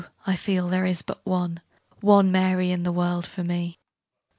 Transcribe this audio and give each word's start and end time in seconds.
I 0.25 0.35
feel 0.35 0.67
there 0.67 0.87
is 0.87 1.03
but 1.03 1.23
one, 1.27 1.61
One 1.99 2.31
Mary 2.31 2.71
in 2.71 2.81
the 2.81 2.91
world 2.91 3.27
for 3.27 3.43
me. 3.43 3.77